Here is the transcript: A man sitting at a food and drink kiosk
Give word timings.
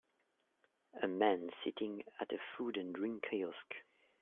A 1.03 1.07
man 1.07 1.51
sitting 1.63 2.03
at 2.19 2.31
a 2.31 2.39
food 2.57 2.75
and 2.75 2.91
drink 2.91 3.25
kiosk 3.29 3.71